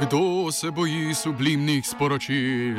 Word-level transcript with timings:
Kdo 0.00 0.52
se 0.52 0.70
boji 0.70 1.14
sublimnih 1.14 1.86
sporočil? 1.86 2.76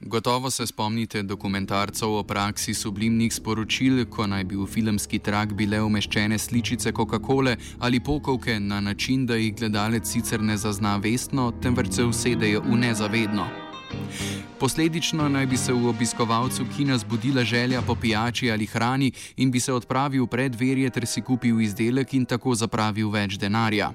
Gotovo 0.00 0.50
se 0.50 0.66
spomnite 0.66 1.22
dokumentarcev 1.22 2.08
o 2.08 2.22
praksi 2.22 2.74
sublimnih 2.74 3.34
sporočil, 3.34 4.06
ko 4.06 4.26
naj 4.26 4.44
bi 4.44 4.56
v 4.56 4.66
filmski 4.66 5.18
trak 5.18 5.52
bile 5.52 5.82
umeščene 5.84 6.38
sličice 6.38 6.92
Coca-Cole 6.96 7.56
ali 7.78 8.00
pokovke 8.00 8.60
na 8.60 8.80
način, 8.80 9.26
da 9.26 9.36
jih 9.36 9.54
gledalec 9.54 10.08
sicer 10.08 10.40
ne 10.40 10.56
zazna 10.56 10.96
vestno, 10.96 11.52
temveč 11.62 11.92
se 11.92 12.04
usedejo 12.04 12.64
v 12.64 12.80
nezavedno. 12.88 13.67
Posledično 14.60 15.28
naj 15.28 15.46
bi 15.46 15.56
se 15.56 15.72
v 15.72 15.86
obiskovalcu 15.88 16.64
kina 16.76 16.98
zbudila 16.98 17.44
želja 17.44 17.82
po 17.82 17.94
pijači 17.94 18.50
ali 18.50 18.66
hrani 18.66 19.12
in 19.36 19.50
bi 19.50 19.60
se 19.60 19.72
odpravil 19.72 20.26
pred 20.26 20.54
verje 20.54 20.90
ter 20.90 21.06
si 21.06 21.22
kupil 21.22 21.60
izdelek 21.60 22.14
in 22.14 22.24
tako 22.24 22.54
zapravil 22.54 23.10
več 23.10 23.38
denarja. 23.38 23.92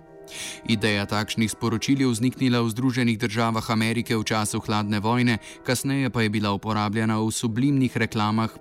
Ideja 0.70 1.06
takšnih 1.06 1.52
sporočil 1.52 2.02
je 2.02 2.08
vzniknila 2.08 2.62
v 2.62 2.70
Združenih 2.70 3.20
državah 3.20 3.72
Amerike 3.72 4.16
v 4.16 4.24
času 4.24 4.64
hladne 4.64 5.00
vojne, 5.00 5.38
kasneje 5.68 6.10
pa 6.10 6.22
je 6.22 6.30
bila 6.30 6.54
uporabljena 6.56 7.20
v 7.20 7.32
sublimnih 7.32 7.98
reklamah, 7.98 8.56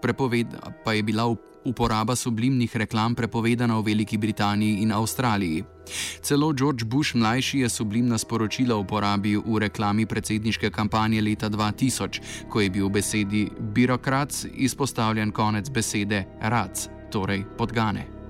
pa 0.84 0.92
je 0.92 1.02
bila 1.02 1.30
uporaba 1.64 2.16
sublimnih 2.16 2.76
reklam 2.76 3.14
prepovedana 3.14 3.78
v 3.78 3.82
Veliki 3.82 4.18
Britaniji 4.18 4.82
in 4.82 4.92
Avstraliji. 4.92 5.64
Celo 6.20 6.52
George 6.52 6.84
Bush 6.84 7.14
mlajši 7.14 7.58
je 7.58 7.68
sublimna 7.68 8.18
sporočila 8.18 8.76
uporabil 8.76 9.42
v 9.46 9.58
reklami 9.58 10.06
predsedniške 10.06 10.70
kampanje 10.70 11.20
leta 11.20 11.50
2000, 11.50 12.48
ko 12.48 12.60
je 12.60 12.70
bil 12.70 12.88
v 12.88 12.92
besedi 12.92 13.44
birokrat 13.74 14.46
izpostavljen 14.54 15.32
konec 15.32 15.70
besede 15.70 16.24
rac, 16.40 16.88
torej 17.10 17.44
podgane. 17.58 18.22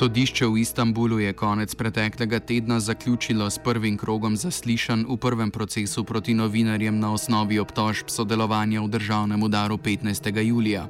Sodišče 0.00 0.48
v 0.48 0.64
Istanbulu 0.64 1.18
je 1.20 1.32
konec 1.36 1.74
preteklega 1.76 2.38
tedna 2.40 2.80
zaključilo 2.80 3.50
s 3.50 3.60
prvim 3.60 3.98
krogom 4.00 4.36
zaslišanj 4.36 5.04
v 5.04 5.16
prvem 5.20 5.50
procesu 5.50 6.04
proti 6.04 6.32
novinarjem 6.34 6.96
na 6.98 7.12
osnovi 7.12 7.58
obtožb 7.60 8.08
sodelovanja 8.08 8.80
v 8.80 8.88
državnem 8.88 9.42
udaru 9.42 9.76
15. 9.76 10.32
julija. 10.40 10.88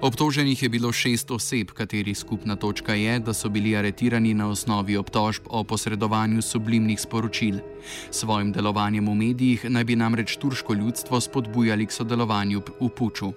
Obtoženih 0.00 0.62
je 0.62 0.68
bilo 0.68 0.92
šest 0.92 1.30
oseb, 1.30 1.74
katerih 1.76 2.16
skupna 2.18 2.56
točka 2.56 2.94
je, 2.94 3.18
da 3.20 3.36
so 3.36 3.52
bili 3.52 3.76
aretirani 3.76 4.32
na 4.34 4.48
osnovi 4.48 4.96
obtožb 4.96 5.44
o 5.52 5.64
posredovanju 5.64 6.42
sublimnih 6.42 7.00
sporočil. 7.00 7.60
Svojim 8.10 8.52
delovanjem 8.52 9.04
v 9.04 9.14
medijih 9.14 9.68
naj 9.68 9.84
bi 9.84 10.00
namreč 10.00 10.36
turško 10.40 10.74
ljudstvo 10.74 11.20
spodbujali 11.20 11.86
k 11.86 11.92
sodelovanju 11.92 12.62
v 12.80 12.88
puču. 12.88 13.32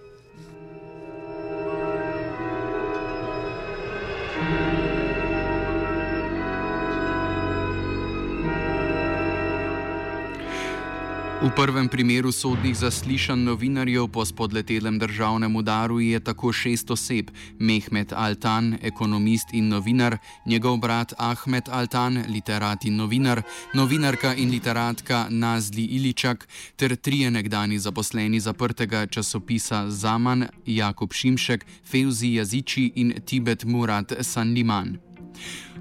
V 11.43 11.51
prvem 11.51 11.89
primeru 11.91 12.31
sodnih 12.31 12.71
zaslišanj 12.75 13.43
novinarjev 13.43 14.07
po 14.07 14.23
spodletelem 14.25 14.95
državnem 14.99 15.55
udaru 15.55 15.99
je 15.99 16.19
tako 16.19 16.53
šest 16.53 16.91
oseb: 16.91 17.31
Mehmet 17.59 18.13
Altan, 18.15 18.77
ekonomist 18.81 19.51
in 19.53 19.67
novinar, 19.67 20.17
njegov 20.45 20.77
brat 20.77 21.13
Ahmed 21.17 21.67
Altan, 21.69 22.23
literat 22.31 22.85
in 22.85 22.95
novinar, 22.95 23.41
novinarka 23.73 24.33
in 24.35 24.49
literatka 24.51 25.27
Nazli 25.29 25.83
Iličak 25.83 26.47
ter 26.75 26.95
trije 26.95 27.31
nekdani 27.31 27.79
zaposleni 27.79 28.39
zaprtega 28.39 29.05
časopisa 29.05 29.89
Zaman, 29.89 30.47
Jakub 30.65 31.13
Šimšek, 31.13 31.65
Feuzi 31.91 32.33
Jaziči 32.33 32.91
in 32.95 33.13
Tibet 33.25 33.65
Murat 33.65 34.13
Sanliman. 34.21 35.12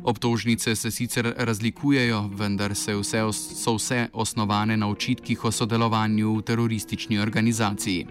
Obtožnice 0.05 0.77
se 0.77 0.91
sicer 0.91 1.35
razlikujejo, 1.37 2.31
vendar 2.35 2.73
vse 2.73 3.23
so 3.33 3.75
vse 3.75 4.09
osnovane 4.13 4.77
na 4.77 4.89
očitkih 4.89 5.45
o 5.45 5.51
sodelovanju 5.51 6.35
v 6.37 6.43
teroristični 6.43 7.19
organizaciji. 7.19 8.07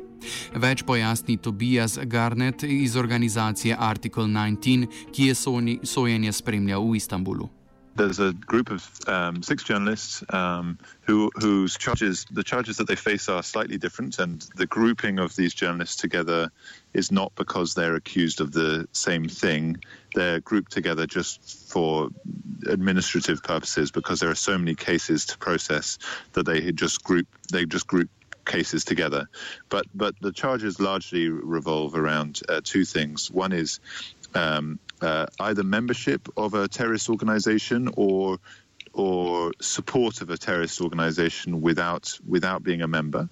Več 0.56 0.84
pojasni 0.84 1.38
Tobias 1.38 2.00
Garnet 2.04 2.64
iz 2.64 2.96
organizacije 2.96 3.76
Article 3.80 4.28
19, 4.28 4.88
ki 5.14 5.32
je 5.32 5.36
sojenje 5.84 6.32
spremljal 6.32 6.86
v 6.92 6.96
Istanbulu. 6.96 7.50
There's 7.96 8.20
a 8.20 8.34
group 8.34 8.72
of 8.72 8.90
um, 9.08 9.44
six 9.44 9.64
journalists 9.64 10.24
um, 10.30 10.78
who, 11.02 11.30
whose 11.36 11.78
charges, 11.78 12.26
the 12.32 12.44
charges 12.44 12.78
that 12.78 12.88
they 12.88 12.96
face 12.96 13.28
are 13.30 13.44
slightly 13.44 13.78
different, 13.78 14.20
and 14.20 14.46
the 14.56 14.68
grouping 14.68 15.20
of 15.20 15.36
these 15.36 15.54
journalists 15.54 15.96
together 15.96 16.50
is 16.94 17.12
not 17.12 17.34
because 17.36 17.74
they're 17.74 17.96
accused 17.96 18.42
of 18.42 18.52
the 18.52 18.88
same 18.94 19.28
thing. 19.28 19.78
They're 20.16 20.40
grouped 20.40 20.72
together 20.72 21.06
just 21.06 21.70
for 21.70 22.10
administrative 22.68 23.44
purposes 23.44 23.92
because 23.92 24.20
there 24.20 24.30
are 24.30 24.36
so 24.36 24.58
many 24.58 24.76
cases 24.76 25.26
to 25.28 25.38
process 25.38 25.98
that 26.34 26.46
they 26.46 26.72
just 26.72 27.04
group 27.04 27.28
they 27.52 27.66
just 27.66 27.88
group 27.88 28.10
cases 28.46 28.84
together. 28.84 29.28
But 29.70 29.86
but 29.94 30.16
the 30.22 30.32
charges 30.32 30.80
largely 30.80 31.30
revolve 31.30 31.96
around 31.96 32.42
uh, 32.50 32.62
two 32.64 32.86
things. 32.86 33.30
One 33.32 33.52
is 33.52 33.80
um, 34.34 34.80
uh, 35.02 35.26
either 35.40 35.64
membership 35.64 36.28
of 36.38 36.54
a 36.54 36.68
terrorist 36.68 37.10
organization 37.10 37.90
or 37.96 38.40
or 38.94 39.54
support 39.62 40.22
of 40.22 40.30
a 40.30 40.38
terrorist 40.38 40.82
organization 40.82 41.62
without 41.62 42.20
without 42.28 42.64
being 42.64 42.82
a 42.82 42.88
member. 42.88 43.30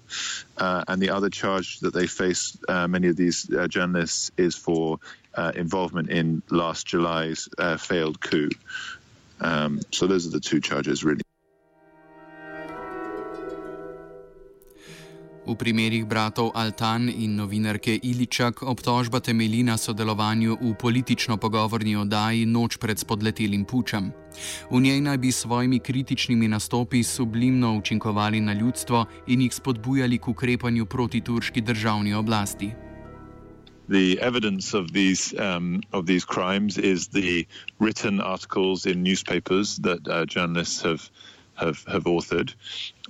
Uh, 0.56 0.84
and 0.88 1.02
the 1.02 1.10
other 1.10 1.28
charge 1.28 1.80
that 1.80 1.92
they 1.92 2.06
face, 2.06 2.56
uh, 2.68 2.88
many 2.88 3.08
of 3.08 3.16
these 3.16 3.52
uh, 3.52 3.68
journalists, 3.68 4.30
is 4.36 4.54
for 4.56 4.98
uh, 5.34 5.52
involvement 5.54 6.10
in 6.10 6.42
last 6.50 6.86
July's 6.86 7.48
uh, 7.58 7.76
failed 7.76 8.20
coup. 8.20 8.50
Um, 9.40 9.80
so 9.90 10.06
those 10.06 10.26
are 10.26 10.30
the 10.30 10.40
two 10.40 10.60
charges, 10.60 11.04
really. 11.04 11.22
V 15.50 15.58
primerih 15.58 16.06
bratov 16.06 16.54
Altan 16.54 17.10
in 17.10 17.34
novinarke 17.34 17.98
Iličak 18.06 18.62
obtožba 18.62 19.18
temelji 19.18 19.64
na 19.66 19.74
sodelovanju 19.74 20.54
v 20.62 20.74
politično-pogovorni 20.78 21.96
oddaji 21.98 22.46
Noč 22.46 22.78
pred 22.78 22.94
spodletelim 22.94 23.64
pučem. 23.66 24.14
V 24.70 24.78
njej 24.78 25.00
naj 25.02 25.18
bi 25.18 25.32
s 25.34 25.42
svojimi 25.42 25.82
kritičnimi 25.82 26.46
nastopi 26.46 27.02
sublimno 27.02 27.74
učinkovali 27.82 28.40
na 28.40 28.52
ljudstvo 28.52 29.06
in 29.26 29.42
jih 29.42 29.54
spodbujali 29.54 30.22
k 30.22 30.28
ukrepanju 30.28 30.86
proti 30.86 31.20
turški 31.20 31.60
državni 31.60 32.14
oblasti. 32.14 32.70
The 33.88 34.22
evidence 34.22 34.70
of 34.78 34.94
these 34.94 35.34
um, 35.34 35.82
of 35.90 36.06
these 36.06 36.22
crimes 36.22 36.78
is 36.78 37.08
the 37.10 37.42
written 37.82 38.20
articles 38.20 38.86
in 38.86 39.02
newspapers 39.02 39.82
that 39.82 40.06
uh, 40.06 40.22
journalists 40.30 40.82
have 40.86 41.10
have, 41.60 41.84
have 41.86 42.06
authored. 42.06 42.54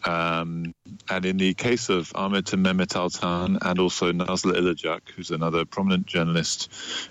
Um, 0.05 0.75
and 1.09 1.25
in 1.25 1.37
the 1.37 1.55
case 1.55 1.88
of 1.88 2.12
Ahmed 2.15 2.47
Mehmet 2.47 2.94
Altan 2.94 3.59
and 3.61 3.78
also 3.78 4.12
Nazli 4.12 4.55
Ilicak, 4.55 5.11
who's 5.15 5.31
another 5.31 5.65
prominent 5.65 6.06
journalist 6.06 6.71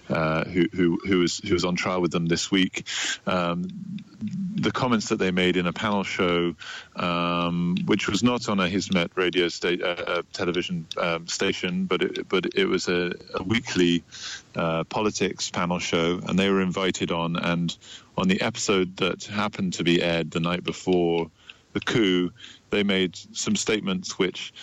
uh, 0.10 0.44
who, 0.46 0.68
who, 0.74 1.00
who, 1.06 1.20
was, 1.20 1.40
who 1.40 1.54
was 1.54 1.66
on 1.66 1.76
trial 1.76 2.02
with 2.02 2.12
them 2.12 2.28
this 2.28 2.52
week, 2.52 2.86
um, 3.28 3.68
the 4.56 4.72
comments 4.72 5.10
that 5.10 5.18
they 5.18 5.32
made 5.32 5.56
in 5.56 5.68
a 5.68 5.74
panel 5.74 6.04
show, 6.04 6.56
um, 6.96 7.78
which 7.86 8.10
was 8.10 8.24
not 8.24 8.50
on 8.50 8.60
a 8.60 8.68
Hizmet 8.68 9.12
radio 9.16 9.48
sta- 9.48 9.82
uh, 9.82 10.04
uh, 10.08 10.22
television 10.34 10.86
um, 10.98 11.28
station, 11.28 11.86
but 11.86 12.02
it, 12.02 12.28
but 12.28 12.46
it 12.56 12.66
was 12.66 12.88
a, 12.88 13.14
a 13.36 13.44
weekly 13.44 14.04
uh, 14.56 14.84
politics 14.86 15.50
panel 15.50 15.80
show, 15.80 16.20
and 16.28 16.38
they 16.38 16.50
were 16.50 16.62
invited 16.62 17.12
on. 17.12 17.38
And 17.38 17.76
on 18.18 18.28
the 18.28 18.42
episode 18.42 18.98
that 18.98 19.24
happened 19.24 19.74
to 19.74 19.84
be 19.84 20.02
aired 20.02 20.32
the 20.32 20.42
night 20.42 20.64
before 20.64 21.32
the 21.74 21.80
coup, 21.80 22.32
they 22.70 22.84
made 22.84 23.16
some 23.34 23.56
statements 23.56 24.18
which 24.20 24.54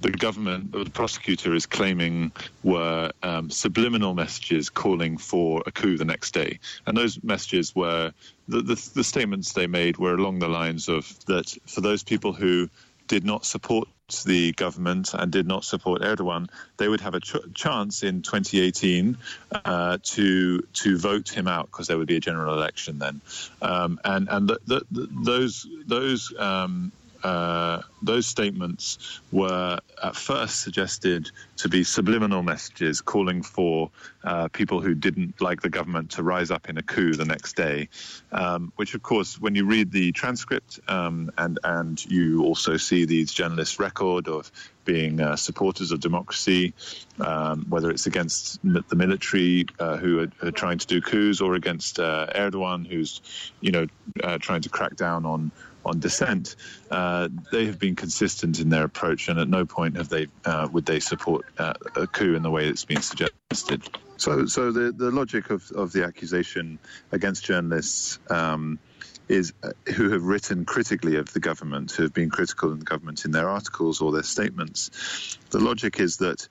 the 0.00 0.10
government, 0.10 0.72
the 0.72 0.88
prosecutor, 0.90 1.54
is 1.54 1.66
claiming 1.66 2.32
were 2.62 3.10
um, 3.22 3.50
subliminal 3.50 4.14
messages 4.14 4.70
calling 4.70 5.16
for 5.16 5.62
a 5.66 5.72
coup 5.72 5.96
the 5.96 6.04
next 6.04 6.32
day. 6.32 6.58
And 6.86 6.96
those 6.96 7.22
messages 7.24 7.74
were 7.74 8.12
the, 8.48 8.62
the, 8.62 8.90
the 8.94 9.04
statements 9.04 9.52
they 9.52 9.66
made 9.66 9.98
were 9.98 10.14
along 10.14 10.38
the 10.38 10.48
lines 10.48 10.88
of 10.88 11.12
that 11.26 11.56
for 11.66 11.80
those 11.80 12.02
people 12.02 12.32
who 12.32 12.68
did 13.08 13.24
not 13.24 13.44
support 13.44 13.88
the 14.24 14.52
government 14.52 15.14
and 15.14 15.30
did 15.30 15.46
not 15.46 15.64
support 15.64 16.02
Erdogan, 16.02 16.48
they 16.76 16.88
would 16.88 17.00
have 17.00 17.14
a 17.14 17.20
ch- 17.20 17.36
chance 17.54 18.02
in 18.02 18.22
2018 18.22 19.16
uh, 19.64 19.98
to 20.02 20.60
to 20.60 20.98
vote 20.98 21.28
him 21.28 21.46
out 21.48 21.66
because 21.66 21.86
there 21.86 21.98
would 21.98 22.08
be 22.08 22.16
a 22.16 22.20
general 22.20 22.54
election 22.54 22.98
then. 22.98 23.20
Um, 23.62 24.00
and 24.04 24.28
and 24.28 24.48
the, 24.48 24.58
the, 24.66 24.86
the, 24.90 25.08
those 25.24 25.66
those 25.86 26.32
um, 26.38 26.92
uh, 27.22 27.82
those 28.02 28.26
statements 28.26 29.20
were 29.32 29.78
at 30.02 30.16
first 30.16 30.62
suggested 30.62 31.30
to 31.56 31.68
be 31.68 31.84
subliminal 31.84 32.42
messages 32.42 33.00
calling 33.00 33.42
for 33.42 33.90
uh, 34.24 34.48
people 34.48 34.80
who 34.80 34.94
didn't 34.94 35.40
like 35.40 35.60
the 35.60 35.68
government 35.68 36.10
to 36.10 36.22
rise 36.22 36.50
up 36.50 36.68
in 36.68 36.78
a 36.78 36.82
coup 36.82 37.12
the 37.14 37.24
next 37.24 37.56
day. 37.56 37.88
Um, 38.32 38.72
which, 38.76 38.94
of 38.94 39.02
course, 39.02 39.40
when 39.40 39.54
you 39.54 39.66
read 39.66 39.92
the 39.92 40.12
transcript 40.12 40.80
um, 40.88 41.30
and 41.38 41.58
and 41.64 42.04
you 42.06 42.44
also 42.44 42.76
see 42.76 43.04
these 43.04 43.32
journalists' 43.32 43.78
record 43.78 44.28
of 44.28 44.50
being 44.84 45.20
uh, 45.20 45.36
supporters 45.36 45.92
of 45.92 46.00
democracy, 46.00 46.72
um, 47.20 47.66
whether 47.68 47.90
it's 47.90 48.06
against 48.06 48.58
the 48.62 48.96
military 48.96 49.66
uh, 49.78 49.96
who 49.96 50.20
are, 50.20 50.32
are, 50.42 50.50
trying 50.50 50.78
to 50.78 50.86
do 50.86 51.00
coups 51.00 51.40
or 51.40 51.54
against 51.54 52.00
uh, 52.00 52.26
Erdogan, 52.34 52.86
who's 52.86 53.20
you 53.60 53.70
know 53.70 53.86
uh, 54.24 54.38
trying 54.38 54.62
to 54.62 54.68
crack 54.68 54.96
down 54.96 55.24
on 55.24 55.50
on 55.84 56.00
dissent, 56.00 56.56
uh, 56.90 57.28
they 57.52 57.66
have 57.66 57.78
been 57.78 57.96
consistent 57.96 58.60
in 58.60 58.68
their 58.68 58.84
approach, 58.84 59.28
and 59.28 59.38
at 59.38 59.48
no 59.48 59.64
point 59.64 59.96
have 59.96 60.08
they 60.08 60.26
uh, 60.44 60.68
would 60.72 60.86
they 60.86 61.00
support 61.00 61.44
uh, 61.58 61.74
a 61.96 62.06
coup 62.06 62.34
in 62.34 62.42
the 62.42 62.50
way 62.50 62.66
that's 62.66 62.84
been 62.84 63.02
suggested. 63.02 63.82
So, 64.16 64.46
so 64.46 64.72
the 64.72 64.92
the 64.92 65.10
logic 65.10 65.50
of, 65.50 65.70
of 65.72 65.92
the 65.92 66.04
accusation 66.04 66.78
against 67.12 67.44
journalists. 67.44 68.18
Um, 68.30 68.78
is 69.28 69.52
uh, 69.62 69.70
who 69.94 70.10
have 70.10 70.24
written 70.24 70.64
critically 70.64 71.14
of 71.14 71.32
the 71.32 71.38
government, 71.38 71.92
who 71.92 72.02
have 72.02 72.12
been 72.12 72.30
critical 72.30 72.72
of 72.72 72.80
the 72.80 72.84
government 72.84 73.24
in 73.24 73.30
their 73.30 73.48
articles 73.48 74.00
or 74.00 74.10
their 74.10 74.24
statements. 74.24 75.38
The 75.50 75.60
logic 75.60 76.00
is 76.00 76.16
that 76.16 76.48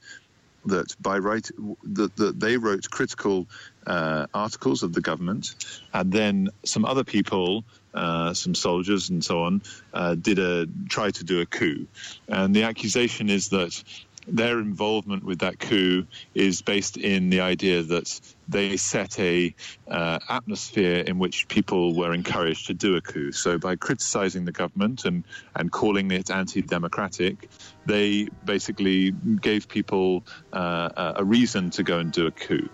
that 0.65 0.95
by 1.01 1.17
right 1.17 1.47
that, 1.83 2.15
that 2.15 2.39
they 2.39 2.57
wrote 2.57 2.89
critical 2.89 3.47
uh, 3.87 4.27
articles 4.33 4.83
of 4.83 4.93
the 4.93 5.01
government, 5.01 5.55
and 5.93 6.11
then 6.11 6.49
some 6.63 6.85
other 6.85 7.03
people, 7.03 7.63
uh, 7.93 8.33
some 8.33 8.55
soldiers 8.55 9.09
and 9.09 9.23
so 9.23 9.43
on, 9.43 9.61
uh, 9.93 10.15
did 10.15 10.39
a 10.39 10.67
try 10.89 11.09
to 11.11 11.23
do 11.23 11.41
a 11.41 11.45
coup, 11.45 11.87
and 12.27 12.55
the 12.55 12.63
accusation 12.63 13.29
is 13.29 13.49
that 13.49 13.83
their 14.31 14.59
involvement 14.59 15.23
with 15.23 15.39
that 15.39 15.59
coup 15.59 16.05
is 16.33 16.61
based 16.61 16.97
in 16.97 17.29
the 17.29 17.41
idea 17.41 17.81
that 17.83 18.19
they 18.47 18.77
set 18.77 19.19
a 19.19 19.53
uh, 19.89 20.19
atmosphere 20.29 21.03
in 21.07 21.19
which 21.19 21.47
people 21.47 21.95
were 21.95 22.13
encouraged 22.13 22.67
to 22.67 22.73
do 22.73 22.95
a 22.95 23.01
coup. 23.01 23.31
So 23.31 23.57
by 23.57 23.75
criticizing 23.75 24.45
the 24.45 24.51
government 24.51 25.05
and, 25.05 25.23
and 25.55 25.71
calling 25.71 26.11
it 26.11 26.29
anti-democratic, 26.29 27.49
they 27.85 28.27
basically 28.45 29.11
gave 29.41 29.67
people 29.67 30.25
uh, 30.53 31.13
a 31.15 31.23
reason 31.23 31.69
to 31.71 31.83
go 31.83 31.99
and 31.99 32.11
do 32.11 32.27
a 32.27 32.31
coup. 32.31 32.69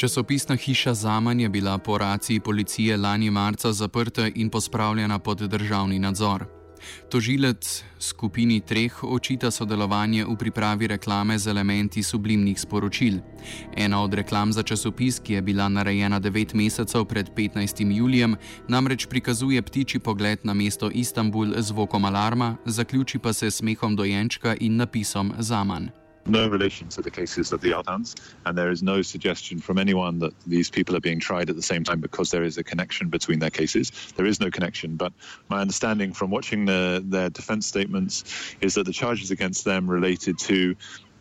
Časopisna 0.00 0.56
hiša 0.56 0.94
Zaman 0.94 1.40
je 1.40 1.48
bila 1.48 1.78
po 1.78 1.98
raciji 1.98 2.40
policije 2.40 2.96
lani 2.96 3.30
marca 3.30 3.72
zaprta 3.72 4.28
in 4.34 4.50
pospravljena 4.50 5.18
pod 5.18 5.38
državni 5.38 5.98
nadzor. 5.98 6.44
Tožilec 7.10 7.84
skupini 7.98 8.60
treh 8.60 9.04
očita 9.04 9.50
sodelovanje 9.50 10.24
v 10.24 10.36
pripravi 10.36 10.86
reklame 10.86 11.38
z 11.38 11.50
elementi 11.50 12.02
sublimnih 12.02 12.60
sporočil. 12.60 13.20
Ena 13.76 14.02
od 14.02 14.14
reklam 14.14 14.52
za 14.52 14.62
časopis, 14.62 15.20
ki 15.20 15.32
je 15.32 15.42
bila 15.42 15.68
narejena 15.68 16.20
9 16.20 16.54
mesecev 16.54 17.04
pred 17.04 17.30
15. 17.36 17.96
julijem, 17.96 18.36
namreč 18.68 19.06
prikazuje 19.06 19.62
ptiči 19.62 19.98
pogled 19.98 20.38
na 20.44 20.54
mesto 20.54 20.90
Istanbul 20.90 21.60
z 21.60 21.70
vokom 21.70 22.04
alarma, 22.04 22.56
zaključi 22.64 23.18
pa 23.18 23.32
se 23.32 23.50
smehom 23.50 23.96
dojenčka 23.96 24.56
in 24.60 24.76
napisom 24.76 25.32
Zaman. 25.38 26.00
No 26.26 26.48
relation 26.48 26.88
to 26.90 27.02
the 27.02 27.10
cases 27.10 27.52
of 27.52 27.60
the 27.60 27.70
Altans, 27.70 28.14
and 28.44 28.56
there 28.56 28.70
is 28.70 28.82
no 28.82 29.02
suggestion 29.02 29.58
from 29.58 29.78
anyone 29.78 30.18
that 30.18 30.38
these 30.46 30.70
people 30.70 30.94
are 30.94 31.00
being 31.00 31.18
tried 31.18 31.48
at 31.48 31.56
the 31.56 31.62
same 31.62 31.82
time 31.82 32.00
because 32.00 32.30
there 32.30 32.44
is 32.44 32.58
a 32.58 32.62
connection 32.62 33.08
between 33.08 33.38
their 33.38 33.50
cases. 33.50 33.90
There 34.16 34.26
is 34.26 34.38
no 34.38 34.50
connection, 34.50 34.96
but 34.96 35.12
my 35.48 35.60
understanding 35.60 36.12
from 36.12 36.30
watching 36.30 36.66
the, 36.66 37.02
their 37.04 37.30
defense 37.30 37.66
statements 37.66 38.54
is 38.60 38.74
that 38.74 38.84
the 38.84 38.92
charges 38.92 39.30
against 39.30 39.64
them 39.64 39.90
related 39.90 40.38
to 40.40 40.76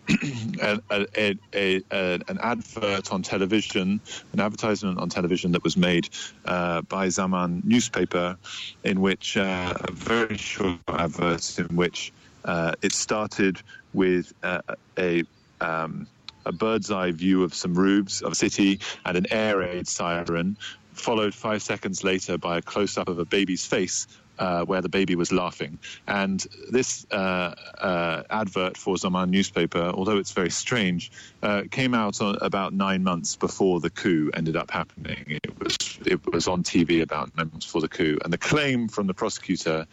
a, 0.62 0.80
a, 0.92 1.40
a, 1.54 1.82
an 2.28 2.40
advert 2.42 3.12
on 3.12 3.22
television, 3.22 4.02
an 4.34 4.40
advertisement 4.40 5.00
on 5.00 5.10
television 5.10 5.52
that 5.52 5.64
was 5.64 5.78
made 5.78 6.10
uh, 6.46 6.82
by 6.82 7.10
Zaman 7.10 7.62
newspaper, 7.66 8.38
in 8.84 9.02
which 9.02 9.38
uh, 9.38 9.74
a 9.82 9.92
very 9.92 10.38
short 10.38 10.80
advert 10.88 11.60
in 11.60 11.76
which 11.76 12.12
uh, 12.46 12.74
it 12.82 12.94
started 12.94 13.62
with 13.94 14.34
uh, 14.44 14.62
a 14.98 15.24
um, 15.62 16.08
a 16.46 16.52
bird's 16.52 16.90
eye 16.90 17.12
view 17.12 17.44
of 17.44 17.54
some 17.54 17.74
roofs 17.74 18.22
of 18.22 18.32
a 18.32 18.36
city 18.36 18.80
and 19.06 19.18
an 19.18 19.26
air 19.32 19.58
raid 19.58 19.88
siren, 19.88 20.58
followed 20.94 21.34
five 21.34 21.62
seconds 21.62 22.04
later 22.04 22.38
by 22.38 22.58
a 22.58 22.62
close 22.62 22.98
up 22.98 23.08
of 23.08 23.20
a 23.20 23.26
baby's 23.26 23.66
face 23.66 24.08
uh, 24.40 24.64
where 24.64 24.82
the 24.82 24.90
baby 24.90 25.16
was 25.16 25.32
laughing. 25.32 25.78
And 26.08 26.46
this 26.72 27.06
uh, 27.12 27.54
uh, 27.78 28.24
advert 28.30 28.78
for 28.78 28.98
Zaman 28.98 29.30
newspaper, 29.30 29.92
although 29.94 30.18
it's 30.18 30.32
very 30.32 30.50
strange, 30.50 31.12
uh, 31.44 31.64
came 31.70 31.94
out 31.94 32.18
about 32.22 32.74
nine 32.74 33.04
months 33.04 33.36
before 33.36 33.80
the 33.80 33.90
coup 33.90 34.32
ended 34.34 34.56
up 34.56 34.72
happening. 34.72 35.26
It 35.28 35.60
was 35.60 35.78
it 36.06 36.34
was 36.34 36.48
on 36.48 36.64
TV 36.64 37.02
about 37.02 37.36
nine 37.36 37.50
months 37.52 37.66
before 37.66 37.82
the 37.82 37.90
coup, 37.90 38.18
and 38.24 38.32
the 38.32 38.38
claim 38.38 38.88
from 38.88 39.08
the 39.08 39.14
prosecutor 39.14 39.86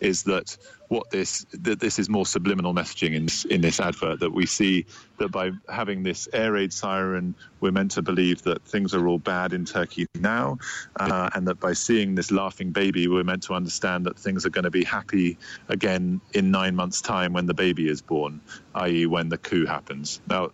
is 0.00 0.22
that 0.24 0.56
what 0.88 1.10
this 1.10 1.44
that 1.52 1.80
this 1.80 1.98
is 1.98 2.08
more 2.08 2.24
subliminal 2.24 2.74
messaging 2.74 3.14
in 3.14 3.26
this, 3.26 3.44
in 3.46 3.60
this 3.60 3.80
advert 3.80 4.20
that 4.20 4.32
we 4.32 4.46
see 4.46 4.86
that 5.18 5.30
by 5.30 5.50
having 5.68 6.02
this 6.02 6.28
air 6.32 6.52
raid 6.52 6.72
siren 6.72 7.34
we're 7.60 7.72
meant 7.72 7.90
to 7.90 8.02
believe 8.02 8.42
that 8.42 8.62
things 8.64 8.94
are 8.94 9.06
all 9.06 9.18
bad 9.18 9.52
in 9.52 9.64
Turkey 9.64 10.06
now 10.14 10.56
uh, 11.00 11.28
and 11.34 11.46
that 11.46 11.60
by 11.60 11.72
seeing 11.72 12.14
this 12.14 12.30
laughing 12.30 12.70
baby 12.70 13.06
we're 13.06 13.24
meant 13.24 13.42
to 13.42 13.54
understand 13.54 14.06
that 14.06 14.18
things 14.18 14.46
are 14.46 14.50
going 14.50 14.64
to 14.64 14.70
be 14.70 14.84
happy 14.84 15.36
again 15.68 16.20
in 16.34 16.50
9 16.50 16.74
months 16.74 17.00
time 17.00 17.32
when 17.32 17.46
the 17.46 17.54
baby 17.54 17.88
is 17.88 18.00
born 18.00 18.40
i.e. 18.76 19.06
when 19.06 19.28
the 19.28 19.38
coup 19.38 19.66
happens 19.66 20.20
now 20.28 20.50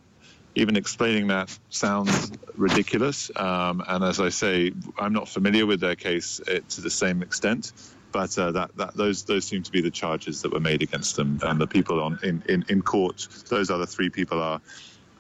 even 0.57 0.77
explaining 0.77 1.27
that 1.27 1.57
sounds 1.71 2.31
ridiculous. 2.57 3.31
Um, 3.37 3.83
and 3.89 4.05
as 4.05 4.21
I 4.21 4.29
say, 4.29 4.73
I'm 4.99 5.13
not 5.13 5.29
familiar 5.29 5.67
with 5.67 5.81
their 5.81 5.97
case 5.97 6.41
uh, 6.49 6.61
to 6.69 6.81
the 6.81 6.91
same 6.91 7.23
extent 7.23 7.73
but 8.15 8.39
uh, 8.39 8.53
that, 8.53 8.71
that 8.77 8.95
those 8.95 9.25
those 9.25 9.45
seem 9.45 9.63
to 9.65 9.73
be 9.73 9.81
the 9.81 9.91
charges 9.91 10.41
that 10.43 10.53
were 10.53 10.61
made 10.61 10.83
against 10.83 11.17
them, 11.17 11.41
and 11.43 11.61
the 11.61 11.67
people 11.67 12.01
on 12.01 12.17
in, 12.23 12.43
in, 12.49 12.65
in 12.69 12.81
court. 12.81 13.27
Those 13.51 13.71
other 13.71 13.87
three 13.87 14.09
people 14.09 14.41
are 14.41 14.61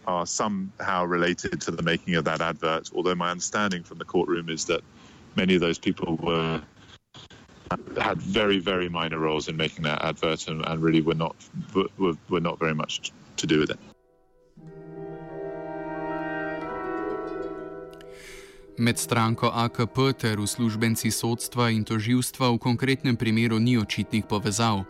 are 0.06 0.24
somehow 0.24 1.04
related 1.04 1.60
to 1.62 1.72
the 1.72 1.82
making 1.82 2.14
of 2.14 2.24
that 2.24 2.40
advert. 2.40 2.90
Although 2.94 3.16
my 3.16 3.30
understanding 3.32 3.82
from 3.82 3.98
the 3.98 4.04
courtroom 4.04 4.48
is 4.48 4.64
that 4.66 4.80
many 5.34 5.56
of 5.56 5.60
those 5.60 5.78
people 5.78 6.16
were 6.22 6.62
had 8.00 8.18
very 8.22 8.60
very 8.60 8.88
minor 8.88 9.18
roles 9.18 9.48
in 9.48 9.56
making 9.56 9.82
that 9.82 10.00
advert 10.04 10.46
and, 10.46 10.64
and 10.64 10.80
really 10.80 11.00
were 11.00 11.14
not 11.14 11.34
were, 11.98 12.14
were 12.28 12.40
not 12.40 12.60
very 12.60 12.74
much 12.74 13.10
to 13.38 13.46
do 13.48 13.58
with 13.58 13.70
it. 13.70 13.78
Med 18.78 18.98
stranko 18.98 19.50
AKP 19.54 20.18
ter 20.18 20.40
uslužbenci 20.40 21.10
sodstva 21.10 21.68
in 21.70 21.84
toživstva 21.86 22.50
v 22.50 22.58
konkretnem 22.58 23.14
primeru 23.16 23.58
ni 23.62 23.78
očitnih 23.78 24.26
povezav. 24.26 24.82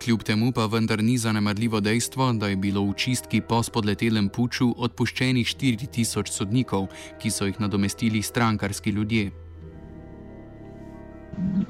Kljub 0.00 0.24
temu 0.24 0.52
pa 0.56 0.64
vendar 0.66 1.04
ni 1.04 1.18
zanemarljivo 1.18 1.80
dejstvo, 1.80 2.32
da 2.32 2.48
je 2.48 2.56
bilo 2.56 2.80
v 2.80 2.94
čistki 2.96 3.40
po 3.44 3.60
spodletelem 3.62 4.32
puču 4.32 4.72
odpuščenih 4.72 5.46
4000 5.46 6.32
sodnikov, 6.32 6.88
ki 7.20 7.30
so 7.30 7.44
jih 7.44 7.60
nadomestili 7.60 8.22
strankarski 8.22 8.90
ljudje. 8.90 9.30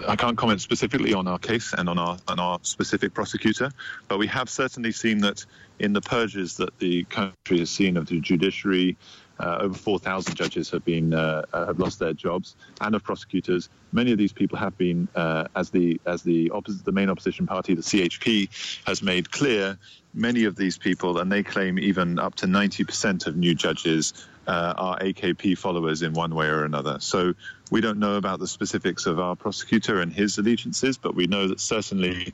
I 0.06 0.14
can't 0.14 0.38
comment 0.38 0.62
specifically 0.62 1.14
on 1.14 1.26
our 1.26 1.40
case 1.40 1.74
and 1.78 1.88
on 1.88 1.98
our 1.98 2.16
on 2.28 2.38
our 2.38 2.60
specific 2.62 3.12
prosecutor, 3.12 3.72
but 4.08 4.18
we 4.18 4.28
have 4.28 4.48
certainly 4.48 4.92
seen 4.92 5.20
that 5.20 5.44
in 5.80 5.92
the 5.92 6.00
purges 6.00 6.56
that 6.56 6.70
the 6.78 7.04
country 7.10 7.58
has 7.58 7.70
seen 7.70 7.96
of 7.96 8.06
the 8.06 8.20
judiciary, 8.22 8.94
Uh, 8.94 9.25
over 9.38 9.74
4,000 9.74 10.34
judges 10.34 10.70
have 10.70 10.84
been 10.84 11.14
uh, 11.14 11.42
uh, 11.52 11.66
have 11.66 11.78
lost 11.78 11.98
their 11.98 12.12
jobs, 12.12 12.56
and 12.80 12.94
of 12.94 13.02
prosecutors. 13.04 13.68
Many 13.92 14.12
of 14.12 14.18
these 14.18 14.32
people 14.32 14.58
have 14.58 14.76
been, 14.78 15.08
uh, 15.14 15.46
as 15.54 15.70
the 15.70 16.00
as 16.06 16.22
the 16.22 16.50
oppos- 16.50 16.84
the 16.84 16.92
main 16.92 17.10
opposition 17.10 17.46
party, 17.46 17.74
the 17.74 17.82
CHP, 17.82 18.84
has 18.86 19.02
made 19.02 19.30
clear. 19.30 19.78
Many 20.14 20.44
of 20.44 20.56
these 20.56 20.78
people, 20.78 21.18
and 21.18 21.30
they 21.30 21.42
claim 21.42 21.78
even 21.78 22.18
up 22.18 22.36
to 22.36 22.46
90% 22.46 23.26
of 23.26 23.36
new 23.36 23.54
judges 23.54 24.14
uh, 24.46 24.72
are 24.76 24.98
AKP 25.00 25.58
followers 25.58 26.02
in 26.02 26.12
one 26.12 26.34
way 26.34 26.46
or 26.46 26.64
another. 26.64 26.98
So 27.00 27.34
we 27.70 27.80
don't 27.80 27.98
know 27.98 28.16
about 28.16 28.38
the 28.38 28.46
specifics 28.46 29.06
of 29.06 29.18
our 29.18 29.36
prosecutor 29.36 30.00
and 30.00 30.12
his 30.12 30.38
allegiances, 30.38 30.96
but 30.96 31.14
we 31.14 31.26
know 31.26 31.48
that 31.48 31.60
certainly 31.60 32.32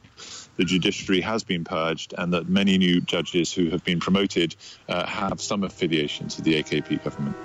the 0.56 0.64
judiciary 0.64 1.20
has 1.20 1.42
been 1.44 1.64
purged 1.64 2.14
and 2.18 2.32
that 2.32 2.48
many 2.48 2.78
new 2.78 3.00
judges 3.00 3.52
who 3.52 3.70
have 3.70 3.84
been 3.84 4.00
promoted 4.00 4.54
uh, 4.88 5.06
have 5.06 5.40
some 5.40 5.64
affiliation 5.64 6.28
to 6.28 6.42
the 6.42 6.62
AKP 6.62 7.04
government. 7.04 7.36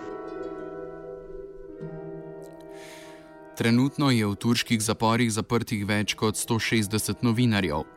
Trenutno 3.58 4.12
je 4.14 4.22
v 4.22 4.36
turških 4.38 4.78
zaporih 4.78 5.34
zaprtih 5.34 5.82
več 5.82 6.14
kot 6.14 6.38
160 6.38 7.26
novinarjev. 7.26 7.90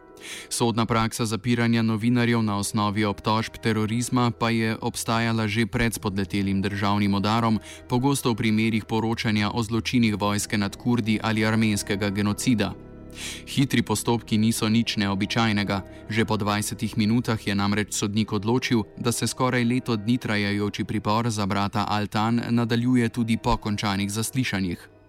Sodna 0.49 0.87
praksa 0.87 1.26
zapiranja 1.29 1.83
novinarjev 1.83 2.43
na 2.43 2.57
osnovi 2.57 3.05
obtožb 3.05 3.61
terorizma 3.61 4.31
pa 4.31 4.50
je 4.50 4.76
obstajala 4.81 5.49
že 5.49 5.67
pred 5.67 5.93
spodletelim 5.93 6.62
državnim 6.64 7.14
udarom, 7.14 7.61
pogosto 7.88 8.33
v 8.33 8.40
primerih 8.40 8.85
poročanja 8.85 9.52
o 9.52 9.62
zločinih 9.62 10.17
vojske 10.17 10.59
nad 10.59 10.76
Kurdi 10.76 11.21
ali 11.23 11.45
armenskega 11.45 12.09
genocida. 12.09 12.89
Hitri 13.47 13.83
postopki 13.83 14.38
niso 14.38 14.69
nič 14.69 14.97
neobičajnega. 14.97 15.83
Že 16.09 16.25
po 16.25 16.37
20 16.37 16.97
minutah 16.97 17.40
je 17.47 17.55
namreč 17.55 17.95
sodnik 17.95 18.33
odločil, 18.33 18.83
da 18.99 19.12
se 19.12 19.26
skoraj 19.26 19.64
leto 19.64 19.97
dni 19.97 20.19
trajajoči 20.19 20.85
pripor 20.85 21.31
za 21.31 21.47
brata 21.47 21.87
Altan 21.88 22.43
nadaljuje 22.50 23.09
tudi 23.09 23.37
po 23.37 23.57
končanih 23.57 24.11
zaslišanjih. 24.11 25.00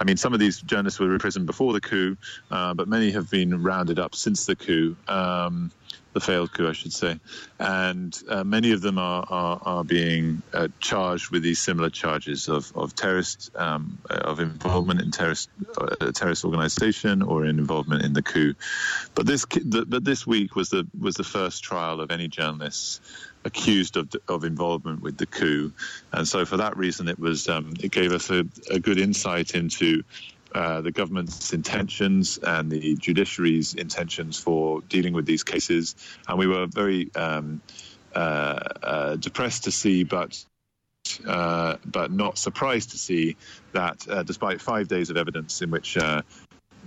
I 0.00 0.04
mean, 0.04 0.16
some 0.16 0.32
of 0.32 0.40
these 0.40 0.60
journalists 0.60 1.00
were 1.00 1.12
imprisoned 1.12 1.46
before 1.46 1.72
the 1.72 1.80
coup, 1.80 2.16
uh, 2.50 2.74
but 2.74 2.88
many 2.88 3.10
have 3.10 3.30
been 3.30 3.62
rounded 3.62 3.98
up 3.98 4.14
since 4.14 4.46
the 4.46 4.56
coup, 4.56 4.96
um, 5.08 5.70
the 6.12 6.20
failed 6.20 6.52
coup, 6.52 6.68
I 6.68 6.72
should 6.72 6.92
say. 6.92 7.18
And 7.58 8.16
uh, 8.28 8.44
many 8.44 8.72
of 8.72 8.80
them 8.80 8.98
are, 8.98 9.24
are, 9.28 9.60
are 9.62 9.84
being 9.84 10.42
uh, 10.52 10.68
charged 10.80 11.30
with 11.30 11.42
these 11.42 11.58
similar 11.58 11.90
charges 11.90 12.48
of, 12.48 12.72
of 12.76 12.94
terrorist, 12.94 13.50
um, 13.56 13.98
of 14.08 14.40
involvement 14.40 15.00
in 15.00 15.10
terrorist, 15.10 15.50
uh, 15.76 16.12
terrorist 16.12 16.44
organization 16.44 17.22
or 17.22 17.44
in 17.44 17.58
involvement 17.58 18.04
in 18.04 18.12
the 18.12 18.22
coup. 18.22 18.54
But 19.14 19.26
this, 19.26 19.44
the, 19.46 19.84
but 19.86 20.04
this 20.04 20.26
week 20.26 20.54
was 20.56 20.70
the, 20.70 20.86
was 20.98 21.16
the 21.16 21.24
first 21.24 21.62
trial 21.64 22.00
of 22.00 22.10
any 22.10 22.28
journalists 22.28 23.00
accused 23.44 23.96
of, 23.96 24.10
of 24.28 24.44
involvement 24.44 25.00
with 25.00 25.16
the 25.16 25.26
coup, 25.26 25.72
and 26.12 26.26
so 26.26 26.44
for 26.44 26.56
that 26.56 26.76
reason, 26.76 27.08
it 27.08 27.18
was 27.18 27.48
um, 27.48 27.72
it 27.80 27.90
gave 27.90 28.12
us 28.12 28.30
a, 28.30 28.44
a 28.70 28.78
good 28.78 28.98
insight 28.98 29.54
into 29.54 30.02
uh, 30.54 30.80
the 30.80 30.90
government's 30.90 31.52
intentions 31.52 32.38
and 32.38 32.70
the 32.70 32.96
judiciary's 32.96 33.74
intentions 33.74 34.38
for 34.38 34.80
dealing 34.88 35.12
with 35.12 35.26
these 35.26 35.44
cases, 35.44 35.94
and 36.28 36.38
we 36.38 36.46
were 36.46 36.66
very 36.66 37.10
um, 37.14 37.60
uh, 38.14 38.58
uh, 38.82 39.16
depressed 39.16 39.64
to 39.64 39.70
see, 39.70 40.04
but. 40.04 40.44
Uh, 41.26 41.76
but 41.86 42.12
not 42.12 42.36
surprised 42.36 42.90
to 42.90 42.98
see 42.98 43.34
that, 43.72 44.06
uh, 44.10 44.22
despite 44.22 44.60
five 44.60 44.88
days 44.88 45.08
of 45.08 45.16
evidence 45.16 45.62
in 45.62 45.70
which 45.70 45.96
uh, 45.96 46.20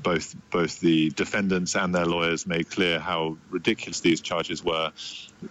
both 0.03 0.35
both 0.49 0.79
the 0.79 1.09
defendants 1.11 1.75
and 1.75 1.93
their 1.93 2.05
lawyers 2.05 2.45
made 2.45 2.69
clear 2.69 2.99
how 2.99 3.37
ridiculous 3.49 3.99
these 3.99 4.21
charges 4.21 4.63
were. 4.63 4.91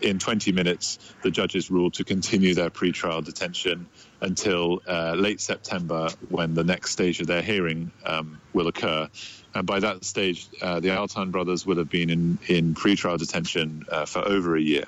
In 0.00 0.18
20 0.18 0.52
minutes, 0.52 0.98
the 1.22 1.30
judges 1.30 1.70
ruled 1.70 1.94
to 1.94 2.04
continue 2.04 2.54
their 2.54 2.70
pre-trial 2.70 3.22
detention 3.22 3.86
until 4.20 4.80
uh, 4.86 5.14
late 5.14 5.40
September, 5.40 6.08
when 6.28 6.54
the 6.54 6.64
next 6.64 6.92
stage 6.92 7.20
of 7.20 7.26
their 7.26 7.42
hearing 7.42 7.90
um, 8.04 8.40
will 8.52 8.68
occur. 8.68 9.08
And 9.54 9.66
by 9.66 9.80
that 9.80 10.04
stage, 10.04 10.48
uh, 10.62 10.80
the 10.80 10.88
Altan 10.88 11.30
brothers 11.30 11.66
will 11.66 11.78
have 11.78 11.90
been 11.90 12.10
in, 12.10 12.38
in 12.46 12.74
pre-trial 12.74 13.16
detention 13.16 13.84
uh, 13.90 14.06
for 14.06 14.20
over 14.20 14.56
a 14.56 14.60
year. 14.60 14.84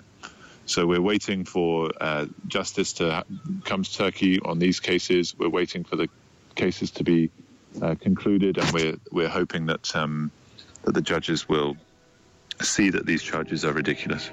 So 0.66 0.86
we're 0.86 1.00
waiting 1.00 1.44
for 1.44 1.90
uh, 2.00 2.26
justice 2.46 2.92
to 2.94 3.24
come 3.64 3.82
to 3.82 3.92
Turkey 3.92 4.38
on 4.40 4.58
these 4.58 4.78
cases. 4.78 5.36
We're 5.36 5.48
waiting 5.48 5.82
for 5.82 5.96
the 5.96 6.08
cases 6.54 6.90
to 6.92 7.04
be 7.04 7.30
uh, 7.80 7.94
concluded, 8.00 8.58
and 8.58 8.70
we're 8.72 8.96
we're 9.10 9.28
hoping 9.28 9.66
that 9.66 9.94
um, 9.94 10.30
that 10.84 10.94
the 10.94 11.02
judges 11.02 11.48
will 11.48 11.76
see 12.60 12.90
that 12.90 13.06
these 13.06 13.22
charges 13.22 13.64
are 13.64 13.72
ridiculous. 13.72 14.30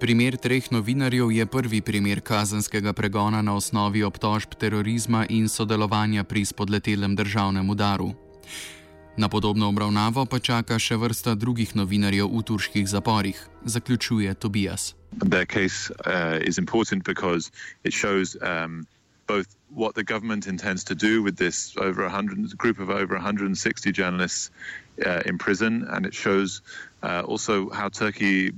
Primer 0.00 0.36
treh 0.36 0.66
novinarjev 0.70 1.32
je 1.32 1.46
prvi 1.46 1.80
primer 1.80 2.20
kazenskega 2.20 2.92
pregona 2.92 3.42
na 3.42 3.54
osnovi 3.56 4.02
obtožb 4.04 4.52
terorizma 4.60 5.24
in 5.28 5.48
sodelovanja 5.48 6.24
pri 6.24 6.44
spodletelem 6.44 7.16
državnem 7.16 7.70
udaru. 7.70 8.12
Na 9.16 9.28
podobno 9.28 9.68
obravnavo 9.68 10.26
pa 10.26 10.38
čaka 10.38 10.76
še 10.78 10.96
vrsta 11.00 11.34
drugih 11.34 11.72
novinarjev 11.76 12.28
v 12.28 12.42
turških 12.42 12.84
zaporih, 12.88 13.40
zaključuje 13.64 14.34
Tobias. 14.34 14.94
Their 15.24 15.46
case 15.46 15.88
uh, 16.04 16.36
is 16.44 16.58
important 16.58 17.04
because 17.04 17.50
it 17.84 17.94
shows 17.94 18.36
um, 18.42 18.84
both 19.26 19.56
what 19.68 19.94
the 19.94 20.04
government 20.04 20.46
intends 20.46 20.84
to 20.84 20.94
do 20.94 21.22
with 21.22 21.36
this 21.36 21.76
over 21.76 22.02
100 22.02 22.56
group 22.56 22.78
of 22.78 22.90
over 22.90 23.14
160 23.14 23.92
journalists 23.92 24.50
uh, 25.04 25.22
in 25.26 25.38
prison, 25.38 25.86
and 25.90 26.06
it 26.06 26.14
shows 26.14 26.62
uh, 27.02 27.22
also 27.26 27.68
how 27.70 27.88
Turkey 27.88 28.52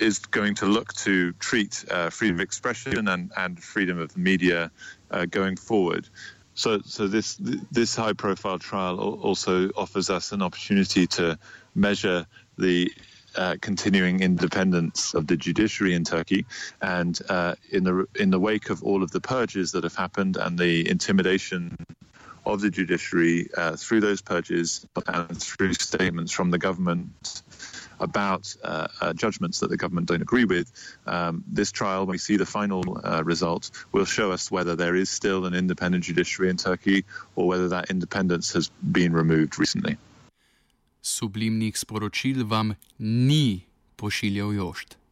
is 0.00 0.18
going 0.18 0.54
to 0.56 0.66
look 0.66 0.92
to 0.94 1.32
treat 1.34 1.84
uh, 1.90 2.10
freedom 2.10 2.36
of 2.36 2.40
expression 2.40 3.08
and, 3.08 3.32
and 3.36 3.62
freedom 3.62 3.98
of 3.98 4.12
the 4.12 4.20
media 4.20 4.70
uh, 5.10 5.24
going 5.26 5.56
forward. 5.56 6.08
So, 6.54 6.80
so 6.84 7.08
this 7.08 7.36
this 7.72 7.96
high-profile 7.96 8.60
trial 8.60 9.00
also 9.00 9.70
offers 9.70 10.08
us 10.08 10.30
an 10.30 10.40
opportunity 10.40 11.06
to 11.08 11.36
measure 11.74 12.26
the 12.58 12.92
uh, 13.36 13.56
continuing 13.60 14.20
independence 14.20 15.14
of 15.14 15.26
the 15.26 15.36
judiciary 15.36 15.94
in 15.94 16.04
Turkey, 16.04 16.46
and 16.80 17.18
uh, 17.28 17.54
in 17.70 17.84
the 17.84 18.06
in 18.14 18.30
the 18.30 18.40
wake 18.40 18.70
of 18.70 18.82
all 18.82 19.02
of 19.02 19.10
the 19.10 19.20
purges 19.20 19.72
that 19.72 19.84
have 19.84 19.94
happened 19.94 20.36
and 20.36 20.58
the 20.58 20.88
intimidation 20.88 21.76
of 22.46 22.60
the 22.60 22.70
judiciary 22.70 23.48
uh, 23.56 23.76
through 23.76 24.00
those 24.00 24.20
purges 24.20 24.86
and 25.06 25.40
through 25.40 25.72
statements 25.74 26.30
from 26.32 26.50
the 26.50 26.58
government 26.58 27.42
about 28.00 28.54
uh, 28.62 28.86
uh, 29.00 29.12
judgments 29.12 29.60
that 29.60 29.70
the 29.70 29.76
government 29.76 30.08
don't 30.08 30.22
agree 30.22 30.44
with. 30.44 30.70
Um, 31.06 31.44
this 31.46 31.72
trial, 31.72 32.00
when 32.00 32.12
we 32.12 32.18
see 32.18 32.36
the 32.36 32.46
final 32.46 33.00
uh, 33.02 33.22
result, 33.24 33.70
will 33.92 34.04
show 34.04 34.32
us 34.32 34.50
whether 34.50 34.76
there 34.76 34.94
is 34.94 35.10
still 35.10 35.46
an 35.46 35.54
independent 35.54 36.04
judiciary 36.04 36.50
in 36.50 36.56
Turkey 36.56 37.04
or 37.36 37.46
whether 37.46 37.68
that 37.68 37.90
independence 37.90 38.52
has 38.52 38.68
been 38.68 39.12
removed 39.12 39.58
recently. 39.58 39.96
Sublimnih 41.04 41.76
sporočil 41.78 42.46
vam 42.48 42.74
ni 42.98 43.68
pošiljal 43.96 44.54
Jošt. 44.56 45.03